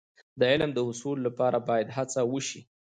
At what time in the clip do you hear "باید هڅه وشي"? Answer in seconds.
1.69-2.59